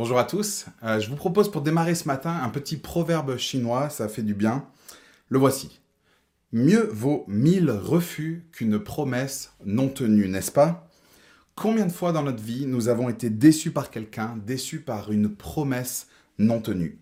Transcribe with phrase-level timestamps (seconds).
[0.00, 0.64] Bonjour à tous.
[0.82, 4.32] Euh, je vous propose pour démarrer ce matin un petit proverbe chinois, ça fait du
[4.32, 4.66] bien.
[5.28, 5.82] Le voici.
[6.52, 10.88] Mieux vaut mille refus qu'une promesse non tenue, n'est-ce pas?
[11.54, 15.36] Combien de fois dans notre vie nous avons été déçus par quelqu'un, déçus par une
[15.36, 16.06] promesse
[16.38, 16.98] non tenue?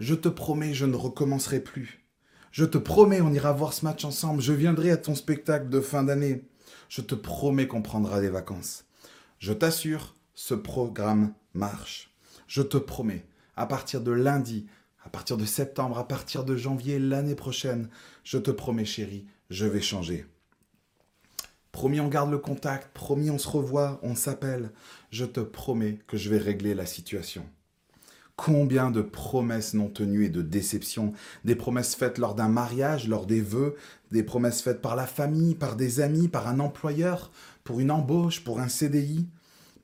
[0.00, 2.04] Je te promets, je ne recommencerai plus.
[2.50, 4.42] Je te promets, on ira voir ce match ensemble.
[4.42, 6.42] Je viendrai à ton spectacle de fin d'année.
[6.88, 8.84] Je te promets qu'on prendra des vacances.
[9.38, 12.11] Je t'assure, ce programme marche.
[12.52, 13.24] Je te promets,
[13.56, 14.66] à partir de lundi,
[15.02, 17.88] à partir de septembre, à partir de janvier l'année prochaine,
[18.24, 20.26] je te promets chérie, je vais changer.
[21.70, 24.70] Promis, on garde le contact, promis, on se revoit, on s'appelle.
[25.10, 27.46] Je te promets que je vais régler la situation.
[28.36, 31.14] Combien de promesses non tenues et de déceptions,
[31.46, 33.76] des promesses faites lors d'un mariage, lors des vœux,
[34.10, 37.30] des promesses faites par la famille, par des amis, par un employeur,
[37.64, 39.26] pour une embauche, pour un CDI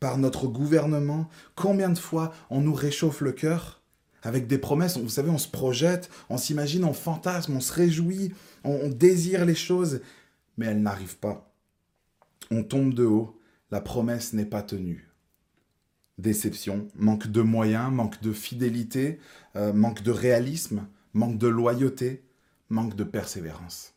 [0.00, 3.78] par notre gouvernement, combien de fois on nous réchauffe le cœur
[4.22, 8.34] avec des promesses, vous savez, on se projette, on s'imagine, on fantasme, on se réjouit,
[8.64, 10.00] on, désire les choses,
[10.56, 11.54] mais elles n'arrivent pas.
[12.50, 15.08] On tombe de haut, la promesse n'est pas tenue.
[16.18, 19.20] Déception, manque de moyens, manque de fidélité,
[19.54, 22.24] euh, manque de réalisme, manque de loyauté,
[22.70, 23.94] manque de persévérance.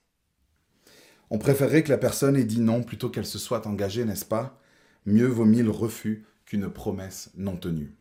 [1.32, 4.61] On préférerait que la personne ait dit non plutôt qu'elle se soit engagée, n'est-ce pas?
[5.06, 7.96] Mieux vaut mille refus qu'une promesse non tenue.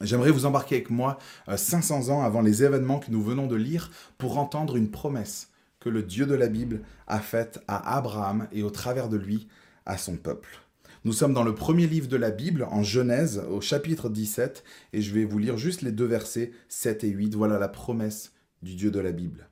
[0.00, 1.18] J'aimerais vous embarquer avec moi
[1.54, 5.50] 500 euh, ans avant les événements que nous venons de lire pour entendre une promesse
[5.80, 9.48] que le Dieu de la Bible a faite à Abraham et au travers de lui
[9.84, 10.60] à son peuple.
[11.04, 15.02] Nous sommes dans le premier livre de la Bible, en Genèse, au chapitre 17, et
[15.02, 17.34] je vais vous lire juste les deux versets 7 et 8.
[17.34, 18.32] Voilà la promesse
[18.62, 19.48] du Dieu de la Bible.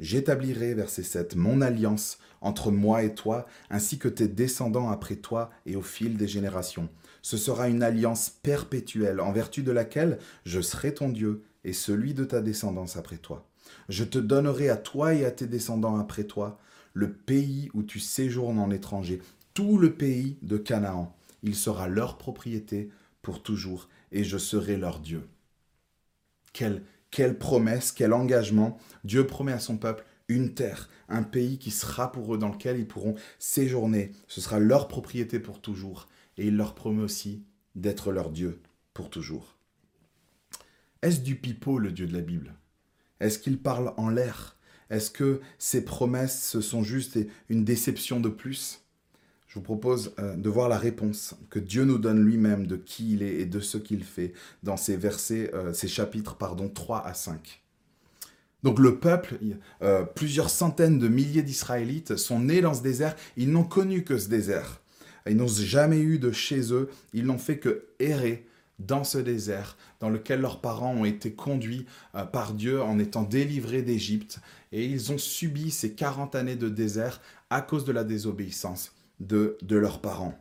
[0.00, 5.50] J'établirai, verset 7, mon alliance entre moi et toi, ainsi que tes descendants après toi
[5.66, 6.88] et au fil des générations.
[7.20, 12.14] Ce sera une alliance perpétuelle, en vertu de laquelle je serai ton Dieu et celui
[12.14, 13.46] de ta descendance après toi.
[13.90, 16.58] Je te donnerai à toi et à tes descendants après toi
[16.94, 19.20] le pays où tu séjournes en étranger,
[19.52, 21.14] tout le pays de Canaan.
[21.42, 22.90] Il sera leur propriété
[23.22, 25.28] pour toujours, et je serai leur Dieu.
[26.52, 28.78] Quelle quelle promesse, quel engagement.
[29.04, 32.78] Dieu promet à son peuple une terre, un pays qui sera pour eux, dans lequel
[32.78, 34.12] ils pourront séjourner.
[34.28, 36.08] Ce sera leur propriété pour toujours.
[36.36, 37.44] Et il leur promet aussi
[37.74, 38.60] d'être leur Dieu
[38.94, 39.56] pour toujours.
[41.02, 42.54] Est-ce du pipeau, le Dieu de la Bible?
[43.20, 44.56] Est-ce qu'il parle en l'air?
[44.90, 48.80] Est-ce que ces promesses sont juste une déception de plus?
[49.50, 53.14] Je vous propose euh, de voir la réponse que Dieu nous donne lui-même de qui
[53.14, 57.04] il est et de ce qu'il fait dans ces versets, euh, ces chapitres pardon, 3
[57.04, 57.60] à 5.
[58.62, 59.40] Donc le peuple,
[59.82, 64.18] euh, plusieurs centaines de milliers d'Israélites sont nés dans ce désert, ils n'ont connu que
[64.18, 64.80] ce désert.
[65.26, 68.46] Ils n'ont jamais eu de chez eux, ils n'ont fait que errer
[68.78, 71.86] dans ce désert dans lequel leurs parents ont été conduits
[72.32, 74.38] par Dieu en étant délivrés d'Égypte.
[74.72, 79.56] Et ils ont subi ces 40 années de désert à cause de la désobéissance de,
[79.68, 80.34] leurs parents.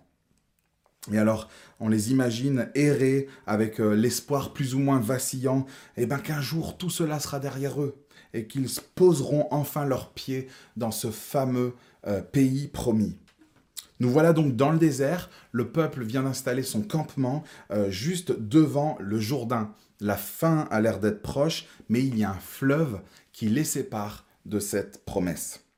[1.11, 6.05] Et alors, on les imagine errer avec euh, l'espoir plus ou moins vacillant, et eh
[6.05, 7.95] bien qu'un jour tout cela sera derrière eux,
[8.33, 11.73] et qu'ils poseront enfin leurs pieds dans ce fameux
[12.05, 13.17] euh, pays promis.
[13.99, 18.97] Nous voilà donc dans le désert, le peuple vient d'installer son campement euh, juste devant
[18.99, 19.73] le Jourdain.
[19.99, 23.01] La fin a l'air d'être proche, mais il y a un fleuve
[23.33, 25.68] qui les sépare de cette promesse.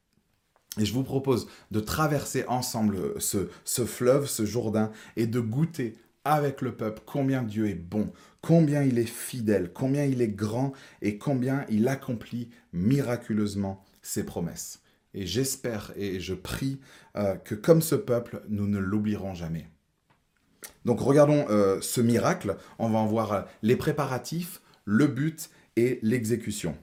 [0.79, 5.95] Et je vous propose de traverser ensemble ce, ce fleuve, ce Jourdain, et de goûter
[6.23, 8.11] avec le peuple combien Dieu est bon,
[8.41, 10.71] combien il est fidèle, combien il est grand
[11.01, 14.81] et combien il accomplit miraculeusement ses promesses.
[15.13, 16.79] Et j'espère et je prie
[17.17, 19.67] euh, que comme ce peuple, nous ne l'oublierons jamais.
[20.85, 25.99] Donc regardons euh, ce miracle, on va en voir euh, les préparatifs, le but et
[26.01, 26.77] l'exécution.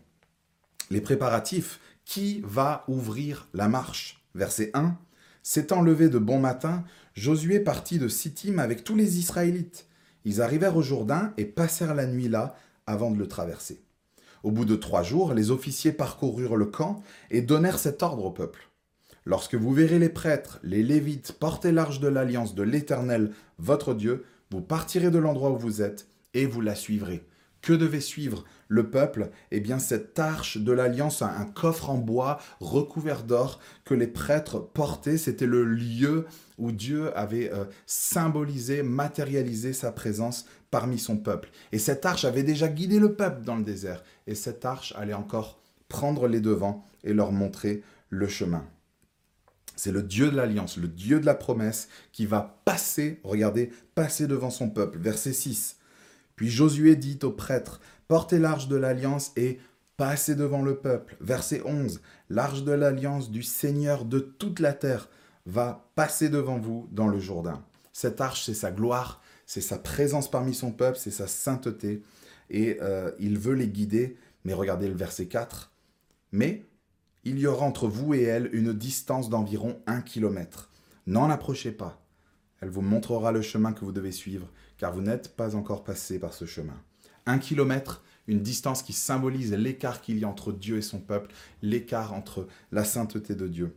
[0.91, 4.25] Les préparatifs, qui va ouvrir la marche?
[4.34, 4.97] Verset 1.
[5.43, 6.84] S'étant levé de bon matin,
[7.15, 9.87] Josué partit de Sittim avec tous les Israélites.
[10.25, 12.56] Ils arrivèrent au Jourdain et passèrent la nuit là
[12.87, 13.82] avant de le traverser.
[14.43, 18.31] Au bout de trois jours, les officiers parcoururent le camp et donnèrent cet ordre au
[18.31, 18.69] peuple.
[19.26, 24.25] Lorsque vous verrez les prêtres, les Lévites porter l'arche de l'alliance de l'Éternel, votre Dieu,
[24.50, 27.27] vous partirez de l'endroit où vous êtes et vous la suivrez.
[27.60, 29.31] Que devait suivre le peuple?
[29.50, 34.58] Eh bien, cette arche de l'alliance, un coffre en bois recouvert d'or que les prêtres
[34.58, 36.26] portaient, c'était le lieu
[36.58, 41.50] où Dieu avait euh, symbolisé, matérialisé sa présence parmi son peuple.
[41.72, 44.02] Et cette arche avait déjà guidé le peuple dans le désert.
[44.26, 48.64] Et cette arche allait encore prendre les devants et leur montrer le chemin.
[49.76, 54.26] C'est le Dieu de l'alliance, le Dieu de la promesse qui va passer, regardez, passer
[54.26, 54.99] devant son peuple.
[54.99, 55.77] Verset 6.
[56.38, 59.58] Puis Josué dit aux prêtres, portez l'arche de l'alliance et
[59.96, 61.17] passez devant le peuple.
[61.20, 62.00] Verset 11.
[62.31, 65.11] L'arche de l'alliance du Seigneur de toute la terre
[65.46, 67.64] va passer devant vous dans le Jourdain.
[67.93, 72.05] Cette arche, c'est sa gloire, c'est sa présence parmi son peuple, c'est sa sainteté.
[72.50, 74.17] Et euh, il veut les guider.
[74.44, 75.73] Mais regardez le verset 4.
[76.31, 76.67] Mais
[77.25, 80.70] il y aura entre vous et elle une distance d'environ un kilomètre.
[81.08, 82.00] N'en approchez pas.
[82.61, 86.19] Elle vous montrera le chemin que vous devez suivre, car vous n'êtes pas encore passé
[86.19, 86.80] par ce chemin.
[87.26, 91.34] Un kilomètre, une distance qui symbolise l'écart qu'il y a entre Dieu et son peuple,
[91.60, 93.76] l'écart entre la sainteté de Dieu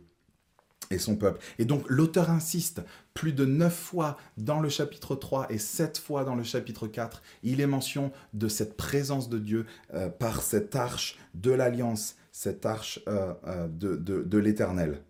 [0.90, 1.40] et son peuple.
[1.58, 2.82] Et donc l'auteur insiste
[3.14, 7.22] plus de neuf fois dans le chapitre 3 et sept fois dans le chapitre 4,
[7.42, 12.66] il est mention de cette présence de Dieu euh, par cette arche de l'alliance, cette
[12.66, 15.02] arche euh, euh, de, de l'éternel.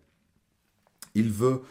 [1.15, 1.61] Il veut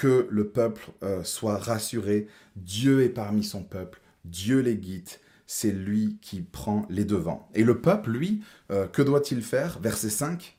[0.00, 0.90] que le peuple
[1.24, 2.26] soit rassuré,
[2.56, 5.10] Dieu est parmi son peuple, Dieu les guide,
[5.46, 7.50] c'est lui qui prend les devants.
[7.54, 9.78] Et le peuple, lui, que doit-il faire?
[9.78, 10.56] Verset 5,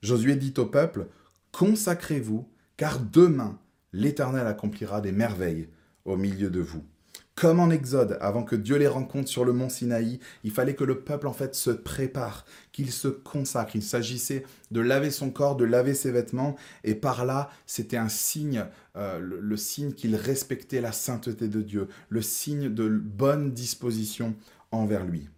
[0.00, 1.08] Josué dit au peuple,
[1.50, 2.48] Consacrez-vous,
[2.78, 3.58] car demain
[3.92, 5.68] l'Éternel accomplira des merveilles
[6.06, 6.82] au milieu de vous.
[7.42, 10.84] Comme en Exode, avant que Dieu les rencontre sur le mont Sinaï, il fallait que
[10.84, 13.74] le peuple en fait se prépare, qu'il se consacre.
[13.74, 16.54] Il s'agissait de laver son corps, de laver ses vêtements,
[16.84, 21.88] et par là, c'était un signe, euh, le, signe qu'il respectait la sainteté de Dieu,
[22.10, 24.36] le signe de bonne disposition
[24.70, 25.28] envers lui.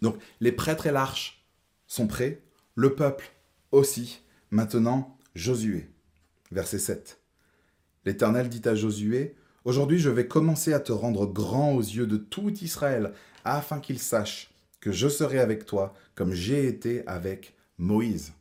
[0.00, 1.44] Donc les prêtres et l'arche
[1.88, 2.40] sont prêts,
[2.76, 3.32] le peuple
[3.72, 4.22] aussi.
[4.52, 5.90] Maintenant, Josué.
[6.52, 7.18] Verset 7.
[8.04, 12.18] L'Éternel dit à Josué, Aujourd'hui je vais commencer à te rendre grand aux yeux de
[12.18, 13.12] tout Israël,
[13.44, 14.50] afin qu'il sache
[14.80, 18.32] que je serai avec toi comme j'ai été avec Moïse.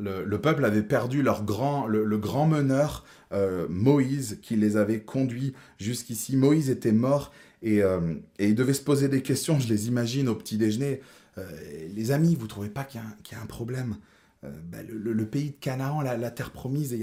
[0.00, 5.54] Le, peuple avait perdu leur grand, le, grand meneur euh, Moïse qui les avait conduits
[5.76, 6.36] jusqu'ici.
[6.36, 7.32] Moïse était mort
[7.62, 11.00] et, euh, et, il devait se poser des questions, je les imagine au petit déjeuner.
[11.36, 11.44] Euh,
[11.94, 13.96] les amis, vous trouvez pas qu'il y, a un problème?
[14.44, 16.96] Bah, le, pays de Canaan, la, terre promise,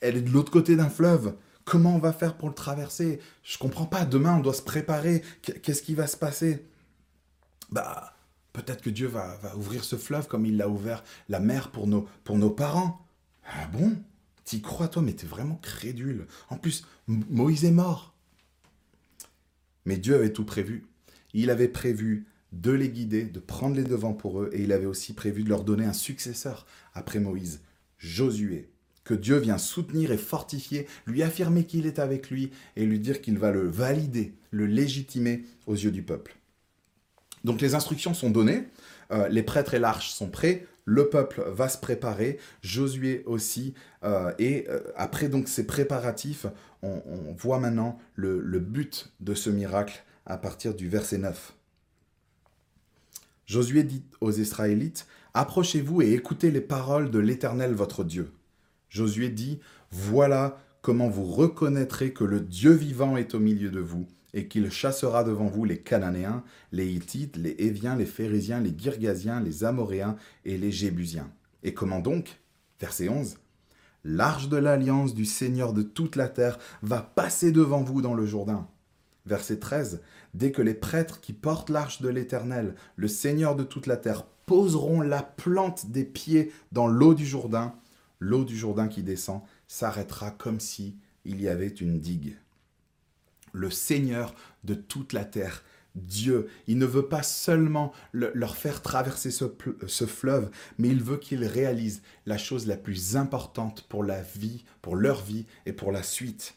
[0.00, 1.34] elle est de l'autre côté d'un fleuve.
[1.68, 3.20] Comment on va faire pour le traverser?
[3.42, 4.06] Je comprends pas.
[4.06, 5.22] Demain, on doit se préparer.
[5.42, 6.64] Qu'est-ce qui va se passer?
[7.70, 8.16] Bah,
[8.54, 12.08] peut-être que Dieu va, ouvrir ce fleuve comme il l'a ouvert la mer pour nos,
[12.24, 13.06] pour nos parents.
[13.44, 13.98] Ah bon?
[14.44, 16.26] T'y crois, toi, mais t'es vraiment crédule.
[16.48, 18.14] En plus, Moïse est mort.
[19.84, 20.86] Mais Dieu avait tout prévu.
[21.34, 24.86] Il avait prévu de les guider, de prendre les devants pour eux, et il avait
[24.86, 27.60] aussi prévu de leur donner un successeur après Moïse,
[27.98, 28.70] Josué,
[29.08, 33.22] que Dieu vient soutenir et fortifier, lui affirmer qu'il est avec lui, et lui dire
[33.22, 36.36] qu'il va le valider, le légitimer aux yeux du peuple.
[37.42, 38.68] Donc les instructions sont données,
[39.10, 43.72] euh, les prêtres et l'arche sont prêts, le peuple va se préparer, Josué aussi,
[44.04, 46.44] euh, et euh, après donc ces préparatifs,
[46.82, 47.00] on,
[47.38, 51.54] voit maintenant le, le but de ce miracle à partir du verset 9.
[53.46, 58.30] Josué dit aux Israélites, Approchez-vous et écoutez les paroles de l'Éternel votre Dieu.
[58.88, 64.06] Josué dit, Voilà comment vous reconnaîtrez que le Dieu vivant est au milieu de vous,
[64.34, 69.40] et qu'il chassera devant vous les Cananéens, les Hittites, les Éviens, les Phérésiens, les Girgasiens,
[69.40, 71.30] les Amoréens et les Jébusiens.
[71.62, 72.40] Et comment donc?
[72.80, 73.36] Verset 11.
[74.04, 78.26] L'arche de l'alliance du Seigneur de toute la terre va passer devant vous dans le
[78.26, 78.68] Jourdain.
[79.26, 80.00] Verset 13.
[80.34, 84.24] Dès que les prêtres qui portent l'arche de l'Éternel, le Seigneur de toute la terre,
[84.46, 87.74] poseront la plante des pieds dans l'eau du Jourdain,
[88.18, 92.36] l'eau du Jourdain qui descend s'arrêtera comme si il y avait une digue.
[93.52, 94.34] Le Seigneur
[94.64, 99.44] de toute la terre, Dieu, il ne veut pas seulement leur faire traverser ce,
[99.86, 104.64] ce fleuve, mais il veut qu'ils réalisent la chose la plus importante pour la vie,
[104.82, 106.54] pour leur vie et pour la suite,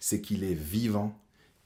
[0.00, 1.20] c'est qu'il est vivant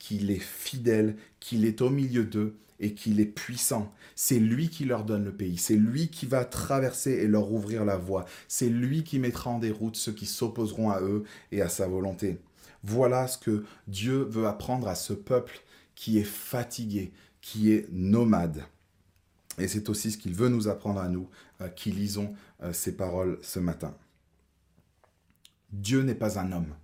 [0.04, 3.90] qu'il est fidèle, qu'il est au milieu d'eux et qu'il est puissant.
[4.14, 7.84] C'est lui qui leur donne le pays, c'est lui qui va traverser et leur ouvrir
[7.86, 11.70] la voie, c'est lui qui mettra en déroute ceux qui s'opposeront à eux et à
[11.70, 12.38] sa volonté.
[12.82, 15.60] Voilà ce que Dieu veut apprendre à ce peuple
[15.94, 18.64] qui est fatigué, qui est nomade.
[19.58, 21.30] Et c'est aussi ce qu'il veut nous apprendre à nous
[21.62, 23.96] euh, qui lisons euh, ces paroles ce matin.
[25.72, 26.74] Dieu n'est pas un homme,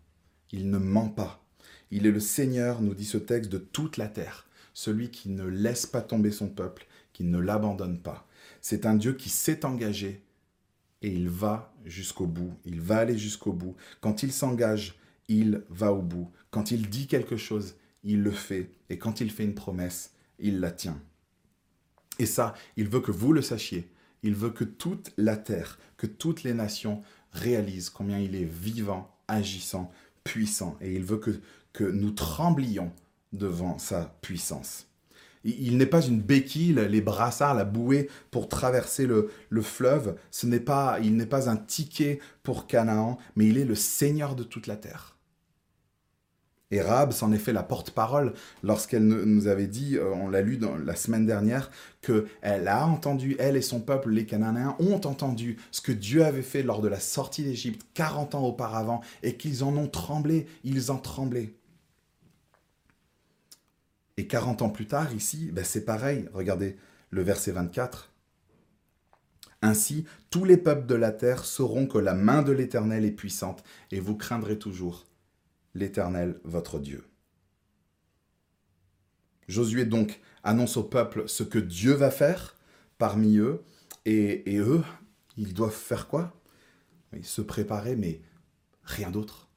[0.50, 1.44] il ne ment pas.
[1.90, 4.46] Il est le Seigneur, nous dit ce texte, de toute la terre,
[4.80, 8.26] celui qui ne laisse pas tomber son peuple, qui ne l'abandonne pas.
[8.62, 10.24] C'est un Dieu qui s'est engagé
[11.02, 13.76] et il va jusqu'au bout, il va aller jusqu'au bout.
[14.00, 16.30] Quand il s'engage, il va au bout.
[16.50, 18.70] Quand il dit quelque chose, il le fait.
[18.88, 20.98] Et quand il fait une promesse, il la tient.
[22.18, 23.86] Et ça, il veut que vous le sachiez.
[24.22, 29.14] Il veut que toute la terre, que toutes les nations réalise combien il est vivant,
[29.28, 29.92] agissant,
[30.24, 31.38] puissant, et il veut que,
[31.74, 32.94] que nous tremblions
[33.32, 34.86] devant sa puissance.
[35.44, 40.16] Il n'est pas une béquille, les brassards, la bouée pour traverser le, le fleuve.
[40.30, 44.36] Ce n'est pas, il n'est pas un ticket pour Canaan, mais il est le Seigneur
[44.36, 45.16] de toute la terre.
[46.72, 48.32] Et Rahab s'en est fait la porte-parole
[48.62, 51.70] lorsqu'elle nous avait dit, euh, on l'a lu la semaine dernière,
[52.00, 56.42] qu'elle a entendu, elle et son peuple, les Cananéens, ont entendu ce que Dieu avait
[56.42, 60.92] fait lors de la sortie d'Égypte 40 ans auparavant et qu'ils en ont tremblé, ils
[60.92, 61.54] en tremblaient.
[64.16, 66.28] Et 40 ans plus tard, ici, ben c'est pareil.
[66.32, 66.76] Regardez
[67.10, 68.12] le verset 24.
[69.62, 73.62] Ainsi, tous les peuples de la terre sauront que la main de l'Éternel est puissante,
[73.90, 75.06] et vous craindrez toujours
[75.74, 77.04] l'Éternel, votre Dieu.
[79.48, 82.56] Josué donc annonce au peuple ce que Dieu va faire
[82.96, 83.62] parmi eux,
[84.06, 84.82] et, et eux,
[85.36, 86.32] ils doivent faire quoi?
[87.12, 88.22] Ils se préparer, mais
[88.82, 89.49] rien d'autre.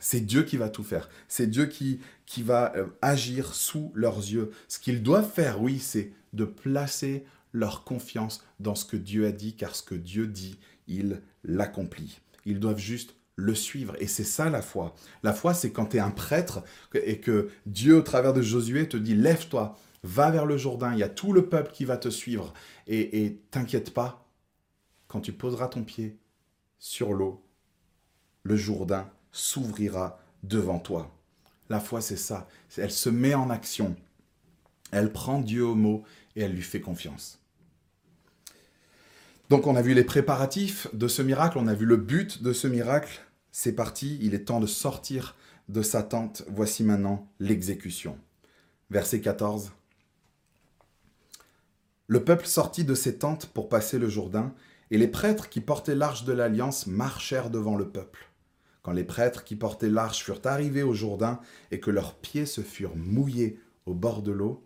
[0.00, 1.08] C'est Dieu qui va tout faire.
[1.28, 4.50] C'est Dieu qui, qui va euh, agir sous leurs yeux.
[4.68, 9.32] Ce qu'ils doivent faire, oui, c'est de placer leur confiance dans ce que Dieu a
[9.32, 12.20] dit, car ce que Dieu dit, il l'accomplit.
[12.46, 13.96] Ils doivent juste le suivre.
[14.00, 14.94] Et c'est ça la foi.
[15.22, 16.62] La foi, c'est quand tu es un prêtre
[16.94, 20.98] et que Dieu, au travers de Josué, te dit, lève-toi, va vers le Jourdain, il
[20.98, 22.52] y a tout le peuple qui va te suivre.
[22.86, 24.28] Et, et t'inquiète pas,
[25.08, 26.18] quand tu poseras ton pied
[26.78, 27.44] sur l'eau,
[28.42, 31.14] le Jourdain s'ouvrira devant toi.
[31.68, 32.48] La foi, c'est ça.
[32.76, 33.96] Elle se met en action.
[34.90, 36.02] Elle prend Dieu au mot
[36.36, 37.38] et elle lui fait confiance.
[39.48, 42.52] Donc on a vu les préparatifs de ce miracle, on a vu le but de
[42.52, 43.20] ce miracle.
[43.52, 45.36] C'est parti, il est temps de sortir
[45.68, 46.44] de sa tente.
[46.48, 48.16] Voici maintenant l'exécution.
[48.90, 49.72] Verset 14.
[52.06, 54.52] Le peuple sortit de ses tentes pour passer le Jourdain,
[54.90, 58.29] et les prêtres qui portaient l'arche de l'alliance marchèrent devant le peuple.
[58.82, 62.60] Quand les prêtres qui portaient l'arche furent arrivés au Jourdain et que leurs pieds se
[62.62, 64.64] furent mouillés au bord de l'eau,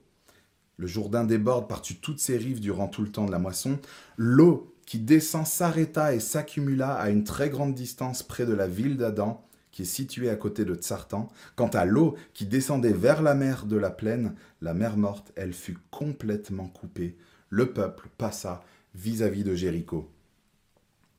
[0.76, 3.78] le Jourdain déborde par-dessus toutes ses rives durant tout le temps de la moisson,
[4.16, 8.96] l'eau qui descend s'arrêta et s'accumula à une très grande distance près de la ville
[8.96, 11.28] d'Adam, qui est située à côté de Tsartan.
[11.56, 15.52] Quant à l'eau qui descendait vers la mer de la plaine, la mer morte, elle
[15.52, 17.16] fut complètement coupée.
[17.50, 18.62] Le peuple passa
[18.94, 20.10] vis-à-vis -vis de Jéricho.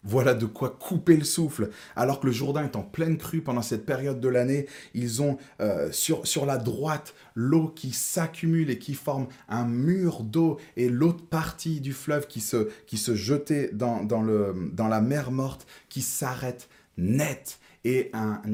[0.06, 1.72] Voilà de quoi couper le souffle.
[1.96, 5.38] Alors que le Jourdain est en pleine crue pendant cette période de l'année, ils ont
[5.62, 10.90] euh, sur, sur la droite l'eau qui s'accumule et qui forme un mur d'eau et
[10.90, 15.32] l'autre partie du fleuve qui se, qui se jetait dans, dans, le, dans la mer
[15.32, 18.12] morte qui s'arrête net et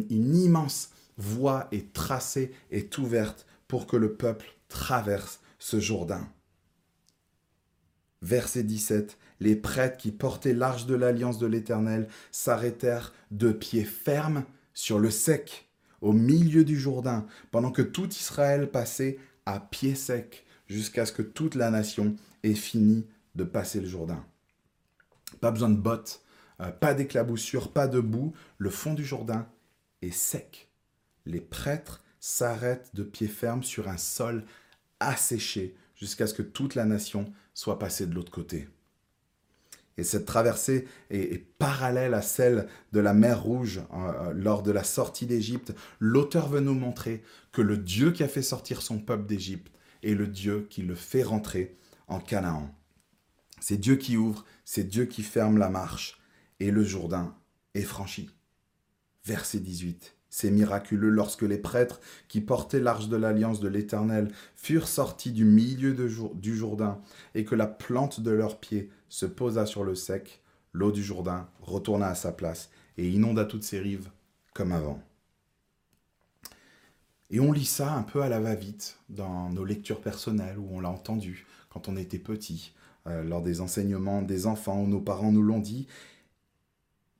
[0.09, 6.27] une immense voie est tracée, est ouverte pour que le peuple traverse ce Jourdain.
[8.21, 14.45] Verset 17 les prêtres qui portaient l'arche de l'alliance de l'Éternel s'arrêtèrent de pied ferme
[14.73, 15.67] sur le sec,
[15.99, 19.17] au milieu du Jourdain, pendant que tout Israël passait
[19.47, 24.23] à pied sec, jusqu'à ce que toute la nation ait fini de passer le Jourdain.
[25.41, 26.21] Pas besoin de bottes,
[26.61, 29.49] euh, pas d'éclaboussure, pas de boue, le fond du Jourdain
[30.03, 30.69] est sec.
[31.25, 34.45] Les prêtres s'arrêtent de pied ferme sur un sol
[34.99, 38.69] asséché jusqu'à ce que toute la nation soit passée de l'autre côté.
[39.97, 44.83] Et cette traversée est, parallèle à celle de la mer Rouge euh, lors de la
[44.83, 45.73] sortie d'Égypte.
[45.99, 49.71] L'auteur veut nous montrer que le Dieu qui a fait sortir son peuple d'Égypte
[50.03, 52.73] est le Dieu qui le fait rentrer en Canaan.
[53.59, 56.19] C'est Dieu qui ouvre, c'est Dieu qui ferme la marche,
[56.59, 57.35] et le Jourdain
[57.75, 58.29] est franchi.
[59.25, 60.15] Verset 18.
[60.29, 65.43] C'est miraculeux lorsque les prêtres qui portaient l'arche de l'alliance de l'Éternel furent sortis du
[65.43, 67.01] milieu du Jourdain
[67.35, 70.41] et que la plante de leurs pieds se posa sur le sec,
[70.71, 74.09] l'eau du Jourdain retourna à sa place et inonda toutes ses rives
[74.53, 75.03] comme avant.
[77.29, 80.79] Et on lit ça un peu à la va-vite dans nos lectures personnelles où on
[80.79, 82.73] l'a entendu quand on était petit,
[83.05, 85.87] euh, lors des enseignements des enfants où nos parents nous l'ont dit.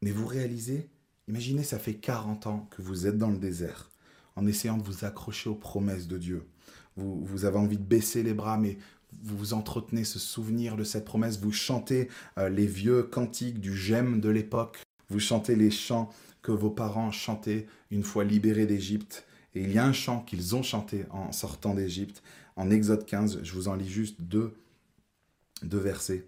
[0.02, 0.90] Mais vous réalisez,
[1.28, 3.92] imaginez, ça fait 40 ans que vous êtes dans le désert,
[4.38, 6.48] en essayant de vous accrocher aux promesses de Dieu.
[6.96, 8.78] Vous, vous avez envie de baisser les bras, mais
[9.24, 14.20] vous entretenez ce souvenir de cette promesse, vous chantez euh, les vieux cantiques du j'aime
[14.20, 16.10] de l'époque, vous chantez les chants
[16.42, 19.26] que vos parents chantaient une fois libérés d'Égypte.
[19.54, 22.24] Et il y a un chant qu'ils ont chanté en sortant d'Égypte,
[22.56, 24.54] en Exode 15, je vous en lis juste deux,
[25.64, 26.28] deux versets.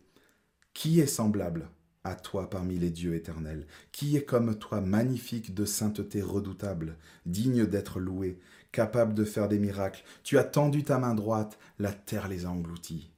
[0.74, 1.70] Qui est semblable
[2.04, 3.66] à toi parmi les dieux éternels?
[3.92, 8.40] Qui est comme toi, magnifique de sainteté redoutable, digne d'être loué,
[8.74, 10.04] capable de faire des miracles.
[10.24, 13.10] Tu as tendu ta main droite, la terre les a engloutis.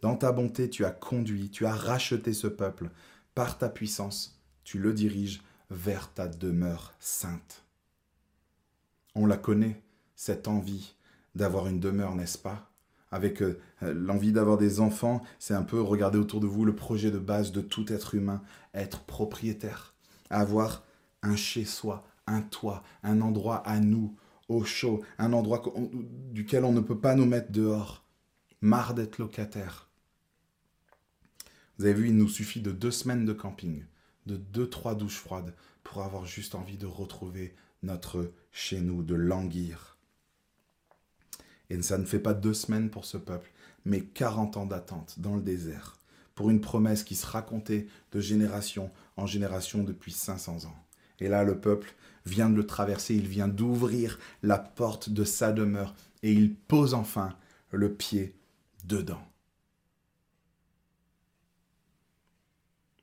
[0.00, 2.88] Dans ta bonté, tu as conduit, tu as racheté ce peuple.
[3.34, 7.64] Par ta puissance, tu le diriges vers ta demeure sainte.
[9.14, 9.82] On la connaît,
[10.14, 10.94] cette envie
[11.34, 12.70] d'avoir une demeure, n'est-ce pas?
[13.10, 17.10] Avec euh, l'envie d'avoir des enfants, c'est un peu, regarder autour de vous, le projet
[17.10, 19.94] de base de tout être humain, être propriétaire,
[20.30, 20.84] avoir
[21.22, 24.14] un chez-soi, un toit, un endroit à nous,
[24.50, 25.62] au chaud, un endroit
[26.32, 28.04] duquel on ne peut pas nous mettre dehors.
[28.60, 29.88] Marre d'être locataire.
[31.78, 33.84] Vous avez vu, il nous suffit de deux semaines de camping,
[34.26, 39.14] de deux, trois douches froides pour avoir juste envie de retrouver notre chez nous, de
[39.14, 39.96] languir.
[41.70, 43.52] Et ça ne fait pas deux semaines pour ce peuple,
[43.84, 45.96] mais 40 ans d'attente dans le désert,
[46.34, 50.89] pour une promesse qui se racontait de génération en génération depuis 500 ans.
[51.20, 51.94] Et là, le peuple
[52.26, 56.94] vient de le traverser, il vient d'ouvrir la porte de sa demeure, et il pose
[56.94, 57.36] enfin
[57.70, 58.36] le pied
[58.84, 59.22] dedans.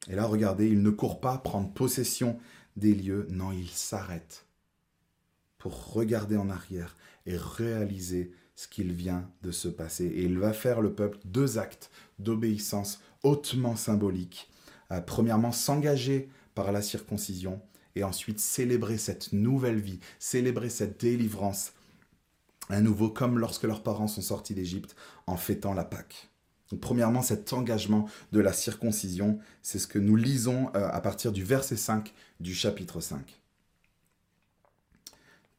[0.10, 2.40] Et là, regardez, il ne court pas prendre possession
[2.76, 4.46] des lieux, non, il s'arrête
[5.58, 6.96] pour regarder en arrière
[7.26, 10.06] et réaliser ce qu'il vient de se passer.
[10.06, 14.50] Et il va faire le peuple deux actes d'obéissance hautement symboliques.
[14.92, 17.62] Euh, premièrement, s'engager par la circoncision
[17.98, 21.74] et ensuite célébrer cette nouvelle vie, célébrer cette délivrance
[22.70, 26.30] à nouveau comme lorsque leurs parents sont sortis d'Égypte en fêtant la Pâque.
[26.82, 31.44] premièrement, cet engagement de la circoncision, c'est ce que nous lisons euh, à partir du
[31.44, 33.42] verset 5 du chapitre 5.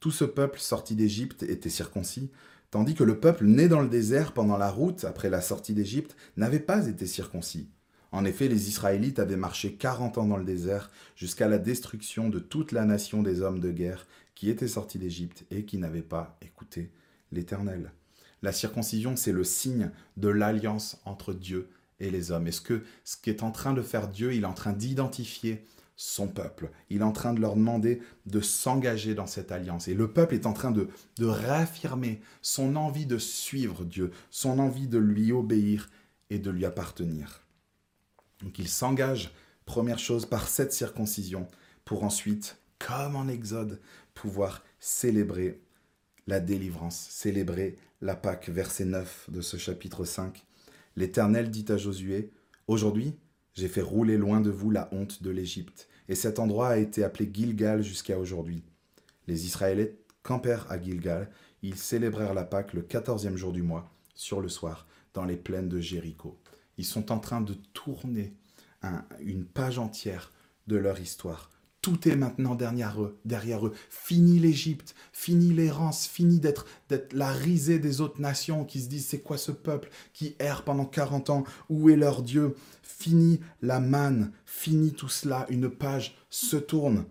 [0.01, 2.31] Tout ce peuple sorti d'Égypte était circoncis,
[2.71, 6.15] tandis que le peuple né dans le désert pendant la route après la sortie d'Égypte
[6.37, 7.69] n'avait pas été circoncis.
[8.11, 12.39] En effet, les Israélites avaient marché quarante ans dans le désert jusqu'à la destruction de
[12.39, 16.39] toute la nation des hommes de guerre qui étaient sortis d'Égypte et qui n'avaient pas
[16.41, 16.91] écouté
[17.33, 17.93] l'Éternel.
[18.41, 21.69] La circoncision, c'est le signe de l'alliance entre Dieu
[22.01, 22.47] et les hommes.
[22.47, 25.65] Et ce que ce qu'est en train de faire Dieu, il est en train d'identifier
[25.97, 26.71] son peuple.
[26.91, 29.89] Il est en train de leur demander de s'engager dans cette alliance.
[29.89, 30.89] Et le peuple est en train de,
[31.19, 35.91] de réaffirmer son envie de suivre Dieu, son envie de lui obéir
[36.31, 37.43] et de lui appartenir.
[38.43, 39.33] Donc il s'engage,
[39.65, 41.49] première chose, par cette circoncision,
[41.85, 43.81] pour ensuite, comme en Exode,
[44.15, 45.61] pouvoir célébrer
[46.27, 50.45] la délivrance, célébrer la Pâque, verset 9 de ce chapitre 5.
[50.97, 52.31] L'Éternel dit à Josué,
[52.67, 53.17] Aujourd'hui,
[53.55, 57.03] j'ai fait rouler loin de vous la honte de l'Égypte, et cet endroit a été
[57.03, 58.63] appelé Gilgal jusqu'à aujourd'hui.
[59.27, 61.31] Les Israélites campèrent à Gilgal,
[61.63, 65.69] ils célébrèrent la Pâque le quatorzième jour du mois, sur le soir, dans les plaines
[65.69, 66.39] de Jéricho.
[66.79, 68.33] Ils sont en train de tourner
[69.21, 70.33] une page entière
[70.67, 71.51] de leur histoire.
[71.81, 73.73] Tout est maintenant derrière eux, derrière eux.
[73.89, 76.67] Fini l'Égypte, fini l'errance, fini d'être
[77.13, 80.85] la risée des autres nations qui se disent c'est quoi ce peuple qui erre pendant
[80.85, 82.57] 40 ans, où est leur Dieu?
[82.83, 87.05] Fini la manne, fini tout cela, une page se tourne.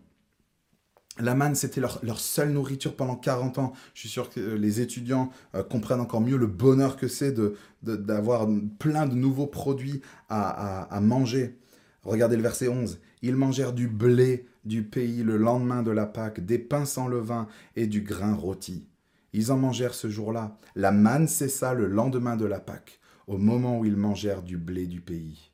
[1.20, 3.74] La manne, c'était leur, seule nourriture pendant 40 ans.
[3.94, 7.34] Je suis sûr que les étudiants euh, comprennent encore mieux le bonheur que c'est
[7.82, 8.48] d'avoir
[8.80, 11.58] plein de nouveaux produits à manger.
[12.04, 13.00] Regardez le verset 11.
[13.22, 17.48] Ils mangèrent du blé du pays le lendemain de la Pâque, des pains sans levain
[17.76, 18.88] et du grain rôti.
[19.34, 20.56] Ils en mangèrent ce jour-là.
[20.76, 24.88] La manne cessa le lendemain de la Pâque, au moment où ils mangèrent du blé
[24.88, 25.52] du pays.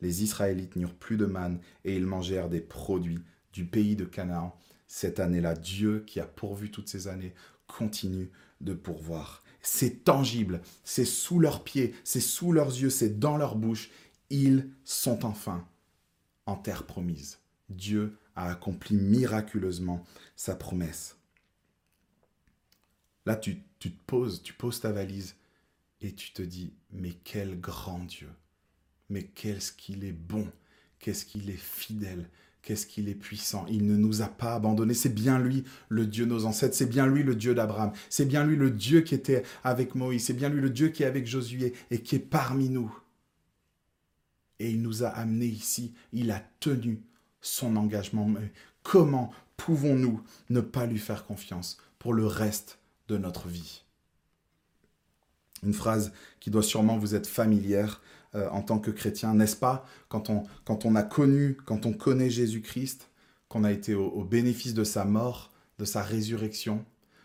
[0.00, 4.54] Les Israélites n'eurent plus de manne et ils mangèrent des produits du pays de Canaan.
[4.86, 7.34] Cette année-là, Dieu, qui a pourvu toutes ces années,
[7.66, 9.42] continue de pourvoir.
[9.60, 13.90] C'est tangible, c'est sous leurs pieds, c'est sous leurs yeux, c'est dans leur bouche.
[14.30, 15.66] Ils sont enfin
[16.46, 17.40] en terre promise.
[17.68, 20.04] Dieu a accompli miraculeusement
[20.36, 21.16] sa promesse.
[23.24, 25.34] Là, tu, te poses, tu poses ta valise
[26.00, 28.30] et tu te dis, mais quel grand Dieu,
[29.08, 30.50] mais qu'est-ce qu'il est bon,
[31.00, 32.30] qu'est-ce qu'il est fidèle,
[32.66, 33.64] qu'est-ce qu'il est puissant.
[33.70, 34.92] Il ne nous a pas abandonnés.
[34.92, 36.74] C'est bien lui, le Dieu de nos ancêtres.
[36.74, 37.92] C'est bien lui, le Dieu d'Abraham.
[38.10, 40.24] C'est bien lui, le Dieu qui était avec Moïse.
[40.24, 42.92] C'est bien lui, le Dieu qui est avec Josué et qui est parmi nous.
[44.58, 45.94] Et il nous a amenés ici.
[46.12, 47.00] Il a tenu
[47.40, 48.26] son engagement.
[48.26, 48.52] Mais
[48.82, 53.84] comment pouvons-nous ne pas lui faire confiance pour le reste de notre vie?
[55.62, 58.02] Une phrase qui doit sûrement vous être familière
[58.36, 61.92] euh, en tant que chrétien, n'est-ce pas quand on, quand on a connu, quand on
[61.92, 63.10] connaît Jésus-Christ,
[63.48, 66.84] qu'on a été au, au bénéfice de sa mort, de sa résurrection,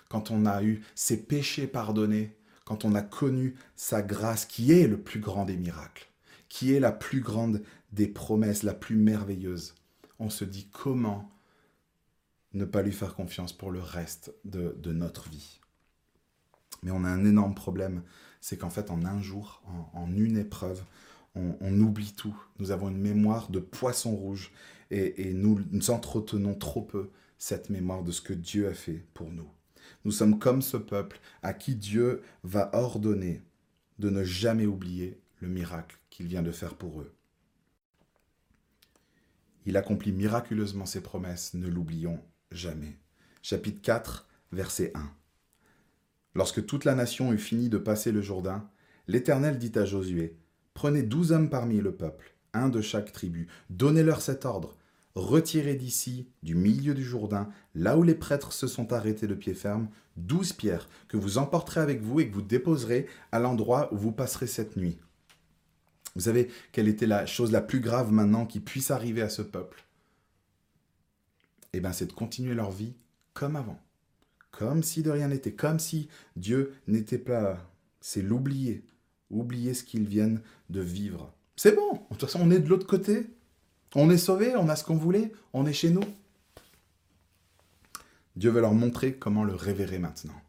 [0.10, 4.88] quand on a eu ses péchés pardonnés, quand on a connu sa grâce qui est
[4.88, 6.08] le plus grand des miracles,
[6.50, 9.76] qui est la plus grande des promesses, la plus merveilleuse
[10.22, 11.32] on se dit comment
[12.54, 15.60] ne pas lui faire confiance pour le reste de, notre vie.
[16.84, 18.04] Mais on a un énorme problème,
[18.42, 19.62] c'est qu'en fait en un jour,
[19.94, 20.84] en, une épreuve,
[21.36, 22.36] on, oublie tout.
[22.60, 24.52] Nous avons une mémoire de poisson rouge
[24.90, 29.32] et, nous, nous entretenons trop peu cette mémoire de ce que Dieu a fait pour
[29.32, 29.50] nous.
[30.04, 33.42] Nous sommes comme ce peuple à qui Dieu va ordonner
[34.00, 37.14] de ne jamais oublier le miracle qu'il vient de faire pour eux.
[39.66, 42.20] Il accomplit miraculeusement ses promesses, ne l'oublions
[42.52, 42.98] jamais.
[43.44, 45.21] Chapitre 4, verset 1.
[46.34, 48.70] Lorsque toute la nation eut fini de passer le Jourdain,
[49.08, 50.38] l'Éternel dit à Josué,
[50.74, 54.78] Prenez douze hommes parmi le peuple, un de chaque tribu, donnez-leur cet ordre.
[55.14, 59.54] Retirez d'ici, du milieu du Jourdain, là où les prêtres se sont arrêtés de pied
[59.54, 63.98] ferme, douze pierres que vous emporterez avec vous et que vous déposerez à l'endroit où
[63.98, 64.98] vous passerez cette nuit.
[66.16, 69.42] Vous savez quelle était la chose la plus grave maintenant qui puisse arriver à ce
[69.42, 69.84] peuple?
[71.74, 72.96] Eh bien, c'est de continuer leur vie
[73.34, 73.80] comme avant
[74.52, 77.72] comme si de rien n'était, comme si Dieu n'était pas là.
[78.00, 78.86] C'est l'oublier,
[79.30, 81.34] oublier ce qu'ils viennent de vivre.
[81.56, 83.28] C'est bon, de toute façon on est de l'autre côté,
[83.96, 86.04] on est sauvé, on a ce qu'on voulait, on est chez nous.
[88.36, 90.42] Dieu veut leur montrer comment le révérer maintenant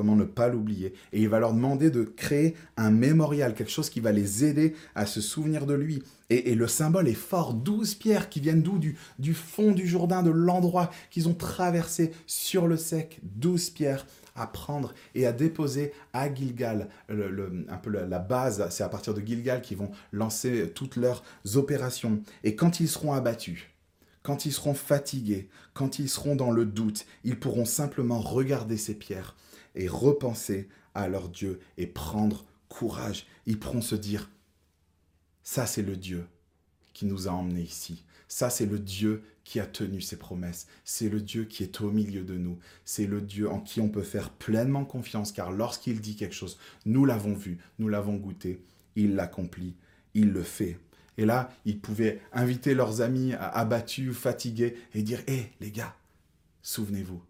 [0.00, 0.94] comment ne pas l'oublier.
[1.12, 4.74] Et il va leur demander de créer un mémorial, quelque chose qui va les aider
[4.94, 6.02] à se souvenir de lui.
[6.30, 10.30] Et, le symbole est fort, douze pierres qui viennent d'où du, fond du Jourdain, de
[10.30, 16.34] l'endroit qu'ils ont traversé sur le sec, douze pierres à prendre et à déposer à
[16.34, 16.88] Gilgal.
[17.10, 21.22] un peu la, la base, c'est à partir de Gilgal qu'ils vont lancer toutes leurs
[21.56, 22.22] opérations.
[22.42, 23.68] Et quand ils seront abattus,
[24.22, 28.94] quand ils seront fatigués, quand ils seront dans le doute, ils pourront simplement regarder ces
[28.94, 29.36] pierres
[29.74, 33.26] et repenser à leur Dieu et prendre courage.
[33.46, 34.30] Ils pourront se dire,
[35.42, 36.26] ça c'est le Dieu
[36.92, 38.04] qui nous a emmenés ici.
[38.28, 40.66] Ça c'est le Dieu qui a tenu ses promesses.
[40.84, 42.58] C'est le Dieu qui est au milieu de nous.
[42.84, 46.58] C'est le Dieu en qui on peut faire pleinement confiance car lorsqu'il dit quelque chose,
[46.84, 48.62] nous l'avons vu, nous l'avons goûté,
[48.96, 49.74] il l'accomplit,
[50.14, 50.78] il le fait.
[51.20, 55.94] Et là, ils pouvaient inviter leurs amis abattus, fatigués, et dire Hé, les gars,
[56.62, 57.22] souvenez-vous,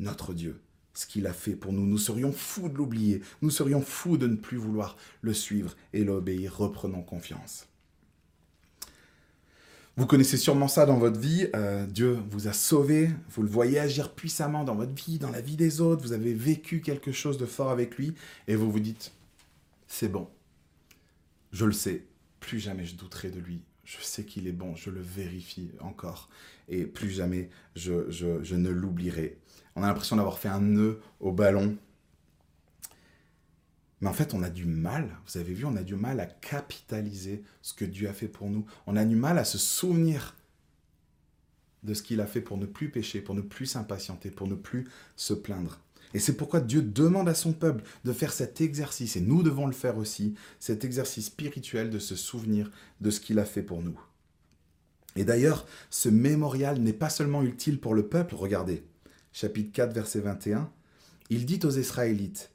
[0.00, 0.60] notre Dieu,
[0.92, 1.86] ce qu'il a fait pour nous.
[1.86, 6.02] Nous serions fous de l'oublier, nous serions fous de ne plus vouloir le suivre et
[6.02, 6.56] l'obéir.
[6.56, 7.68] Reprenons confiance.
[9.96, 11.46] Vous connaissez sûrement ça dans votre vie.
[11.54, 15.40] Euh, Dieu vous a sauvé, vous le voyez agir puissamment dans votre vie, dans la
[15.40, 16.02] vie des autres.
[16.02, 18.12] Vous avez vécu quelque chose de fort avec lui
[18.48, 19.12] et vous vous dites,
[19.86, 20.28] c'est bon,
[21.52, 22.02] je le sais,
[22.46, 23.60] plus jamais je douterai de lui.
[23.84, 26.28] Je sais qu'il est bon, je le vérifie encore.
[26.68, 29.38] Et plus jamais je, ne l'oublierai
[29.74, 31.76] on a l'impression d'avoir fait un nœud au ballon.
[34.00, 36.26] Mais en fait, on a du mal, vous avez vu, on a du mal à
[36.26, 38.64] capitaliser ce que Dieu a fait pour nous.
[38.86, 40.34] On a du mal à se souvenir
[41.82, 44.54] de ce qu'il a fait pour ne plus pécher, pour ne plus s'impatienter, pour ne
[44.54, 45.80] plus se plaindre.
[46.16, 49.66] Et c'est pourquoi Dieu demande à son peuple de faire cet exercice, et nous devons
[49.66, 52.70] le faire aussi, cet exercice spirituel de se souvenir
[53.02, 54.00] de ce qu'il a fait pour nous.
[55.14, 58.82] Et d'ailleurs, ce mémorial n'est pas seulement utile pour le peuple, regardez,
[59.34, 60.70] chapitre 4, verset 21,
[61.28, 62.50] il dit aux Israélites,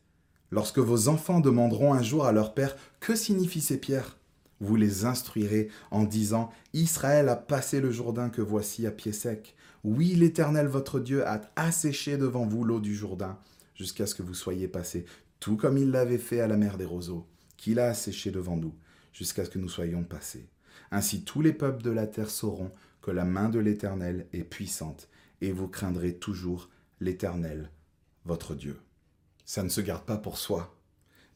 [0.50, 4.18] Lorsque vos enfants demanderont un jour à leur père, Que signifient ces pierres?
[4.60, 9.56] Vous les instruirez en disant, Israël a passé le Jourdain que voici à pied sec.
[9.84, 13.38] Oui, l'Éternel votre Dieu a asséché devant vous l'eau du Jourdain,
[13.82, 15.06] jusqu'à ce que vous soyez passés,
[15.40, 18.76] tout comme il l'avait fait à la mer des roseaux, qu'il a asséché devant nous,
[19.12, 20.48] jusqu'à ce que nous soyons passés.
[20.92, 25.10] Ainsi tous les peuples de la terre sauront que la main de l'Éternel est puissante,
[25.42, 27.72] et vous craindrez toujours l'Éternel,
[28.24, 28.80] votre Dieu.
[29.46, 30.78] Ça ne se garde pas pour soi.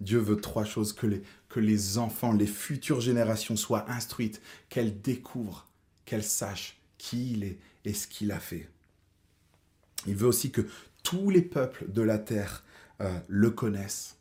[0.02, 5.02] Dieu veut trois choses, que les, que les enfants, les futures générations soient instruites, qu'elles
[5.02, 5.68] découvrent,
[6.06, 8.70] qu'elles sachent qui il est et ce qu'il a fait.
[10.06, 10.68] Il veut aussi que
[11.06, 12.66] tous les peuples de la terre
[13.00, 14.18] euh, le connaissent.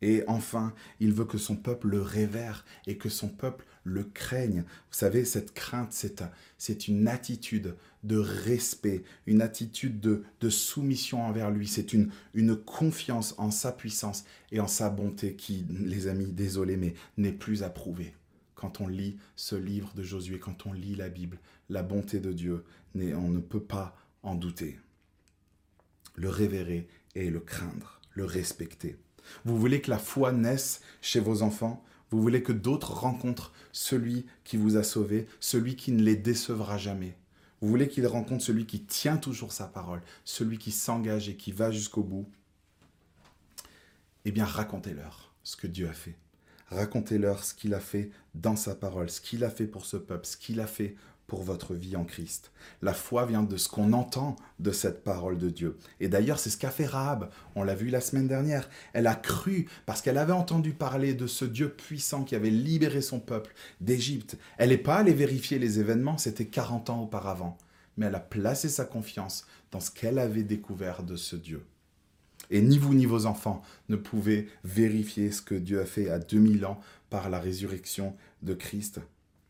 [0.00, 4.62] Et enfin, il veut que son peuple le révère et que son peuple le craigne.
[4.62, 5.92] Vous savez, cette crainte,
[6.58, 11.68] c'est une attitude de respect, une attitude de, soumission envers lui.
[11.68, 16.76] C'est une, une confiance en sa puissance et en sa bonté qui, les amis, désolé,
[16.76, 18.14] mais n'est plus approuvée.
[18.56, 22.32] Quand on lit ce livre de Josué, quand on lit la Bible, la bonté de
[22.32, 22.64] Dieu,
[22.96, 24.78] on ne peut pas en douter.
[26.14, 28.96] Le révérer et le craindre, le respecter.
[29.44, 31.84] Vous voulez que la foi naisse chez vos enfants?
[32.10, 36.76] Vous voulez que d'autres rencontrent celui qui vous a sauvé, celui qui ne les décevra
[36.76, 37.16] jamais?
[37.60, 41.52] Vous voulez qu'ils rencontrent celui qui tient toujours sa parole, celui qui s'engage et qui
[41.52, 42.28] va jusqu'au bout?
[44.24, 46.16] Eh bien, racontez-leur ce que Dieu a fait.
[46.68, 50.26] Racontez-leur ce qu'il a fait dans sa parole, ce qu'il a fait pour ce peuple,
[50.26, 50.96] ce qu'il a fait
[51.32, 52.52] pour votre vie en Christ.
[52.82, 55.78] La foi vient de ce qu'on entend de cette parole de Dieu.
[55.98, 57.30] Et d'ailleurs, c'est ce qu'a fait Rahab.
[57.54, 58.68] On l'a vu la semaine dernière.
[58.92, 63.00] Elle a cru parce qu'elle avait entendu parler de ce Dieu puissant qui avait libéré
[63.00, 64.36] son peuple d'Égypte.
[64.58, 67.56] Elle n'est pas allée vérifier les événements, c'était 40 ans auparavant.
[67.96, 71.64] Mais elle a placé sa confiance dans ce qu'elle avait découvert de ce Dieu.
[72.50, 76.18] Et ni vous ni vos enfants ne pouvez vérifier ce que Dieu a fait à
[76.18, 79.00] 2000 ans par la résurrection de Christ.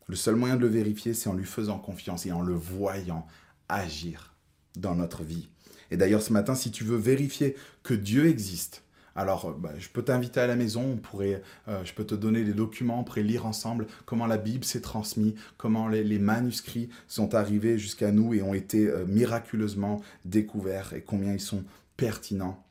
[0.07, 3.25] Le seul moyen de le vérifier, c'est en lui faisant confiance et en le voyant
[3.69, 4.33] agir
[4.75, 5.49] dans notre vie.
[5.91, 8.83] Et d'ailleurs, ce matin, si tu veux vérifier que Dieu existe,
[9.15, 12.43] alors bah, je peux t'inviter à la maison, on pourrait, euh, je peux te donner
[12.43, 17.35] des documents, on pourrait lire ensemble comment la Bible s'est transmise, comment les, manuscrits sont
[17.35, 21.63] arrivés jusqu'à nous et ont été euh, miraculeusement découverts et combien ils sont
[21.95, 22.63] pertinents.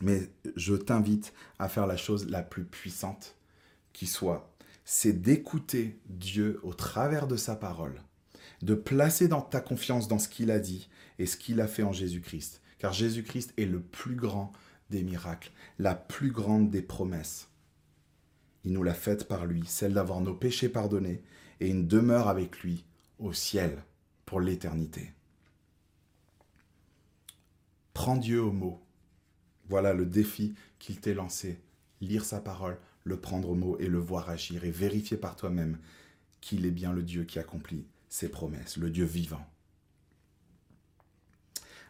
[0.00, 3.36] Mais je t'invite à faire la chose la plus puissante
[3.92, 4.49] qui soit
[4.92, 8.02] c'est d'écouter Dieu au travers de sa parole,
[8.60, 10.88] de placer dans ta confiance dans ce qu'il a dit
[11.20, 12.60] et ce qu'il a fait en Jésus-Christ.
[12.80, 14.50] Car Jésus-Christ est le plus grand
[14.90, 17.50] des miracles, la plus grande des promesses.
[18.64, 21.22] Il nous l'a faite par lui, celle d'avoir nos péchés pardonnés
[21.60, 22.84] et une demeure avec lui
[23.20, 23.84] au ciel
[24.26, 25.12] pour l'éternité.
[27.94, 28.84] Prends Dieu au mot.
[29.68, 31.60] Voilà le défi qu'il t'est lancé.
[32.00, 35.78] Lire sa parole, le prendre au mot et le voir agir et vérifier par toi-même
[36.40, 39.44] qu'il est bien le Dieu qui accomplit ses promesses, le Dieu vivant.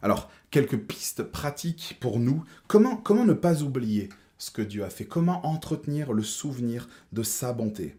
[0.02, 2.42] Alors, quelques pistes pratiques pour nous.
[2.66, 5.04] Comment, ne pas oublier ce que Dieu a fait?
[5.04, 7.96] Comment entretenir le souvenir de sa bonté?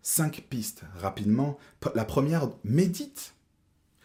[0.00, 1.58] Cinq pistes rapidement.
[1.94, 3.34] La première, médite.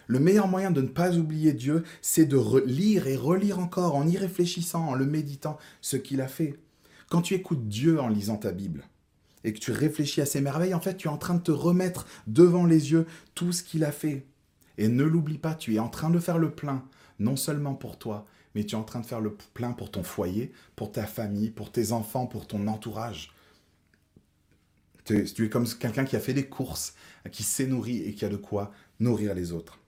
[0.07, 4.07] Le meilleur moyen de ne pas oublier Dieu, c'est de lire et relire encore en
[4.07, 6.59] y réfléchissant, en le méditant, ce qu'il a fait.
[7.09, 8.83] Quand tu écoutes Dieu en lisant ta Bible
[9.43, 11.51] et que tu réfléchis à ses merveilles, en fait, tu es en train de te
[11.51, 14.25] remettre devant les yeux tout ce qu'il a fait.
[14.77, 16.83] Et ne l'oublie pas, tu es en train de faire le plein,
[17.19, 20.03] non seulement pour toi, mais tu es en train de faire le plein pour ton
[20.03, 23.33] foyer, pour ta famille, pour tes enfants, pour ton entourage.
[25.05, 26.93] Tu es, comme quelqu'un qui a fait des courses,
[27.31, 29.79] qui s'est nourri et qui a de quoi nourrir les autres.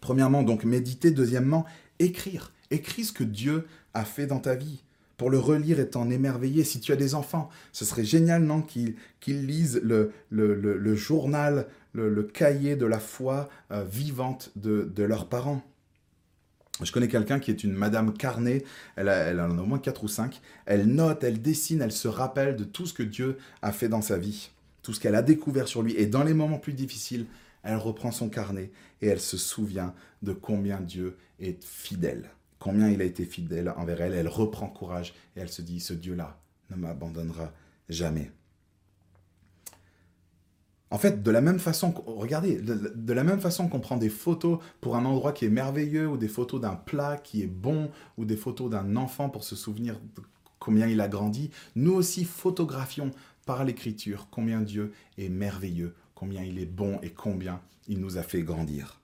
[0.00, 1.10] Premièrement, donc méditer.
[1.10, 1.64] Deuxièmement,
[1.98, 2.52] écrire.
[2.70, 4.82] Écris ce que Dieu a fait dans ta vie
[5.16, 6.64] pour le relire et t'en émerveiller.
[6.64, 12.76] Si tu as des enfants, ce serait génial, non, qu'ils lisent le, journal, le, cahier
[12.76, 15.62] de la foi euh, vivante de, leurs parents.
[16.82, 18.62] Je connais quelqu'un qui est une Madame Carnet,
[18.96, 20.40] elle, elle en a au moins 4 ou 5.
[20.66, 24.02] Elle note, elle dessine, elle se rappelle de tout ce que Dieu a fait dans
[24.02, 24.50] sa vie,
[24.82, 25.94] tout ce qu'elle a découvert sur lui.
[25.96, 27.24] Et dans les moments plus difficiles,
[27.62, 33.00] elle reprend son carnet et elle se souvient de combien Dieu est fidèle combien il
[33.00, 34.14] a été fidèle envers elle.
[34.14, 36.38] Elle reprend courage et elle se dit, ce Dieu-là
[36.70, 37.52] ne m'abandonnera
[37.88, 38.30] jamais.
[40.90, 44.60] En fait, de la même façon, regardez, de, la même façon qu'on prend des photos
[44.80, 48.24] pour un endroit qui est merveilleux, ou des photos d'un plat qui est bon, ou
[48.24, 50.22] des photos d'un enfant pour se souvenir de
[50.60, 53.10] combien il a grandi, nous aussi photographions
[53.46, 58.22] par l'écriture combien Dieu est merveilleux, combien il est bon et combien il nous a
[58.22, 59.00] fait grandir.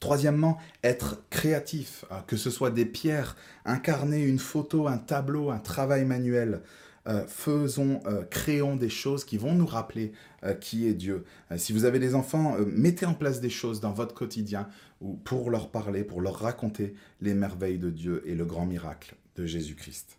[0.00, 5.58] Troisièmement, être créatif, hein, que ce soit des pierres, incarner une photo, un tableau, un
[5.58, 6.62] travail manuel.
[7.08, 10.12] Euh, faisons, euh, créons des choses qui vont nous rappeler
[10.44, 11.24] euh, qui est Dieu.
[11.56, 14.68] si vous avez des enfants, mettez en place des choses dans votre quotidien
[15.24, 19.46] pour leur parler, pour leur raconter les merveilles de Dieu et le grand miracle de
[19.46, 20.18] Jésus-Christ.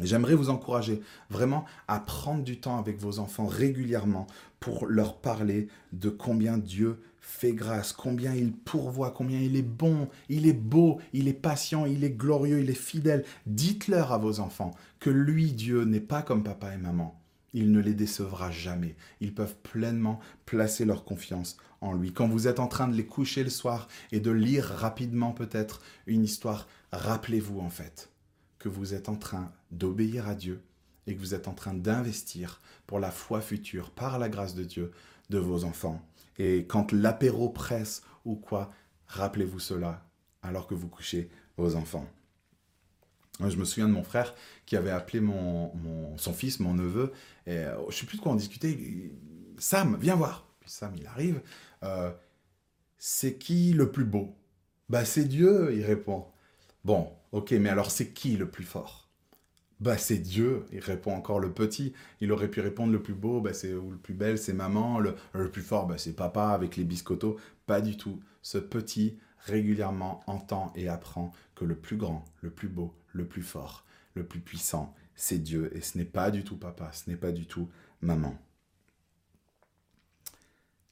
[0.00, 4.26] J'aimerais vous encourager vraiment à prendre du temps avec vos enfants régulièrement
[4.60, 10.08] pour leur parler de combien Dieu fait grâce, combien il pourvoit, combien il est bon,
[10.28, 13.24] il est beau, il est patient, il est glorieux, il est fidèle.
[13.46, 17.18] Dites-leur à vos enfants que lui, Dieu, n'est pas comme papa et maman.
[17.54, 18.96] Il ne les décevra jamais.
[19.20, 22.12] Ils peuvent pleinement placer leur confiance en lui.
[22.12, 25.80] Quand vous êtes en train de les coucher le soir et de lire rapidement peut-être
[26.06, 28.10] une histoire, rappelez-vous en fait
[28.58, 30.62] que vous êtes en train d'obéir à Dieu
[31.06, 34.64] et que vous êtes en train d'investir pour la foi future, par la grâce de
[34.64, 34.92] Dieu,
[35.30, 36.00] de vos enfants.
[36.38, 38.72] Et quand l'apéro presse ou quoi,
[39.06, 40.06] rappelez-vous cela
[40.42, 42.06] alors que vous couchez vos enfants.
[43.40, 44.34] Je me souviens de mon frère
[44.66, 45.20] qui avait appelé
[46.16, 47.12] son fils, mon neveu,
[47.46, 48.78] et euh, je ne sais plus de quoi on discutait.
[49.58, 50.46] Sam, viens voir.
[50.60, 51.40] Puis Sam, il arrive.
[51.82, 52.12] Euh,
[52.98, 54.36] c'est qui le plus beau?
[54.88, 56.26] Bah, c'est Dieu, il répond.
[56.84, 59.01] Bon, ok, mais alors c'est qui le plus fort?
[59.82, 61.92] Bah c'est Dieu, il répond encore le petit.
[62.20, 65.16] Il aurait pu répondre le plus beau, bah, c'est le plus belle, c'est maman, le,
[65.50, 67.36] plus fort, bah, c'est papa avec les biscottos.
[67.66, 68.20] Pas du tout.
[68.42, 73.42] Ce petit régulièrement entend et apprend que le plus grand, le plus beau, le plus
[73.42, 75.76] fort, le plus puissant, c'est Dieu.
[75.76, 77.68] Et ce n'est pas du tout papa, ce n'est pas du tout
[78.02, 78.38] maman.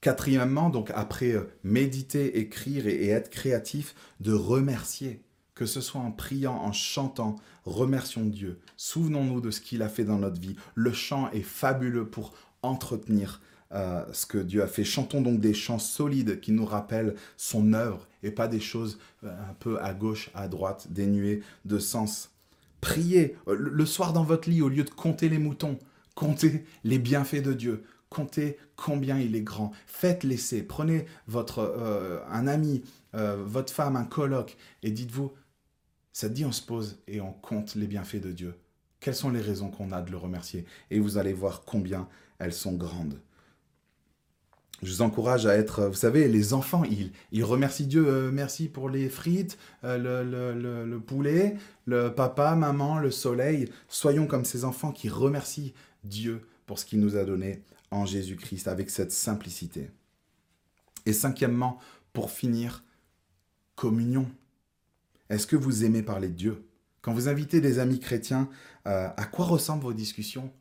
[0.01, 5.23] Quatrièmement, donc après euh, méditer, écrire et, être créatif, de remercier,
[5.61, 8.61] que ce soit en priant, en chantant, remercions Dieu.
[8.79, 10.57] Souvenons-nous de ce qu'il a fait dans notre vie.
[10.75, 13.43] Le chant est fabuleux pour entretenir
[13.73, 14.85] euh, ce que Dieu a fait.
[14.85, 19.51] Chantons donc des chants solides qui nous rappellent son œuvre et pas des choses euh,
[19.51, 22.31] un peu à gauche, à droite, dénuées de sens.
[22.81, 25.79] Priez le soir dans votre lit au lieu de compter les moutons.
[26.15, 29.73] Comptez les bienfaits de Dieu comptez combien il est grand.
[29.87, 30.63] Faites l'essai.
[30.63, 32.83] Prenez votre, euh, un ami,
[33.15, 35.33] euh, votre femme, un colloque, et dites-vous,
[36.13, 38.55] ça dit on se pose et on compte les bienfaits de Dieu.
[39.01, 40.67] Quelles sont les raisons qu'on a de le remercier?
[40.91, 43.21] Et vous allez voir combien elles sont grandes.
[44.83, 48.69] Je vous encourage à être, vous savez, les enfants, ils, ils remercient Dieu, euh, merci
[48.69, 53.71] pour les frites, le, le, le, poulet, le papa, maman, le soleil.
[53.89, 58.69] Soyons comme ces enfants qui remercient Dieu pour ce qu'il nous a donné en Jésus-Christ
[58.69, 59.91] avec cette simplicité.
[61.05, 61.79] Et cinquièmement,
[62.15, 62.83] pour finir,
[63.75, 64.27] communion.
[65.31, 66.67] Est-ce que vous aimez parler de Dieu?
[67.03, 68.51] Quand vous invitez des amis chrétiens,
[68.89, 70.53] euh, à quoi ressemblent vos discussions?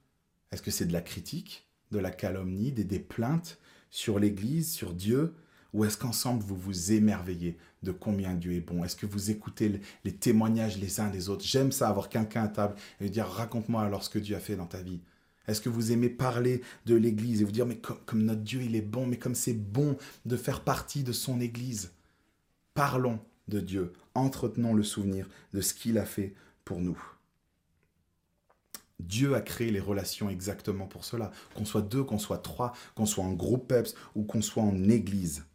[0.52, 3.58] Est-ce que c'est de la critique, de la calomnie, des, plaintes
[3.90, 5.34] sur l'Église, sur Dieu?
[5.74, 8.84] Ou est-ce qu'ensemble vous vous émerveillez de combien Dieu est bon?
[8.84, 11.46] Est-ce que vous écoutez les témoignages les uns des autres?
[11.46, 14.40] J'aime ça, avoir quelqu'un à table et lui dire raconte-moi alors ce que Dieu a
[14.40, 15.02] fait dans ta vie.
[15.48, 18.76] Est-ce que vous aimez parler de l'Église et vous dire, mais comme, notre Dieu, il
[18.76, 21.92] est bon, mais comme c'est bon de faire partie de son Église?
[22.76, 26.34] Parlons de Dieu, entretenons le souvenir de ce qu'il a fait
[26.66, 27.00] pour nous.
[29.00, 31.32] Dieu a créé les relations exactement pour cela.
[31.56, 34.90] Qu'on soit deux, qu'on soit trois, qu'on soit en groupe PEPS ou qu'on soit en
[34.90, 35.46] église.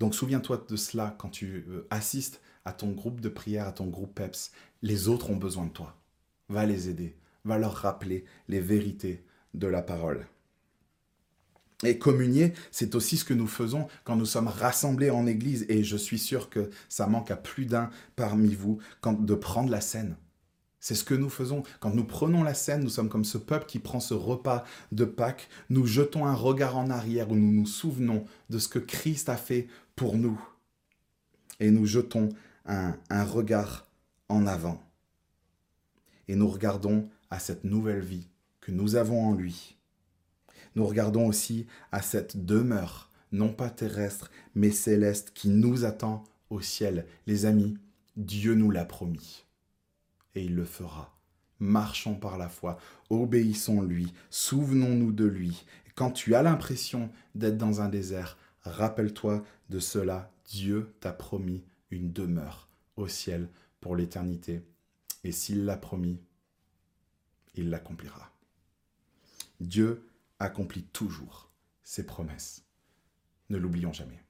[0.00, 3.86] Donc souviens-toi de cela quand tu euh, assistes à ton groupe de prière, à ton
[3.86, 4.52] groupe PEPS.
[4.80, 5.96] Les autres ont besoin de toi.
[6.48, 9.24] Va les aider va leur rappeler les vérités
[9.54, 10.26] de la parole.
[11.84, 15.66] Et communier, c'est aussi ce que nous faisons quand nous sommes rassemblés en Église.
[15.68, 19.80] Et je suis sûr que ça manque à plus d'un parmi vous de prendre la
[19.80, 20.16] scène.
[20.78, 21.62] C'est ce que nous faisons.
[21.80, 25.04] Quand nous prenons la scène, nous sommes comme ce peuple qui prend ce repas de
[25.04, 25.48] Pâques.
[25.70, 29.36] Nous jetons un regard en arrière où nous nous souvenons de ce que Christ a
[29.36, 30.40] fait pour nous.
[31.60, 32.30] Et nous jetons
[32.66, 33.86] un regard
[34.28, 34.82] en avant.
[36.26, 38.28] Et nous regardons à cette nouvelle vie
[38.60, 39.76] que nous avons en lui.
[40.74, 46.60] Nous regardons aussi à cette demeure, non pas terrestre, mais céleste, qui nous attend au
[46.60, 47.06] ciel.
[47.26, 47.76] Les amis,
[48.16, 49.44] Dieu nous l'a promis.
[50.34, 51.14] Et il le fera.
[51.58, 52.78] Marchons par la foi,
[53.10, 55.64] obéissons-lui, souvenons-nous de lui.
[55.94, 60.30] Quand tu as l'impression d'être dans un désert, rappelle-toi de cela.
[60.46, 63.48] Dieu t'a promis une demeure au ciel
[63.80, 64.62] pour l'éternité.
[65.24, 66.18] Et s'il l'a promis,
[67.54, 68.32] il l'accomplira.
[69.60, 70.04] Dieu
[70.42, 71.52] accomplit toujours
[71.82, 72.64] ses promesses.
[73.48, 74.24] Ne l'oublions jamais.